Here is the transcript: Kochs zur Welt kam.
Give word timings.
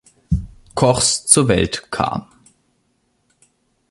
Kochs 0.73 1.27
zur 1.27 1.47
Welt 1.47 1.91
kam. 1.91 2.25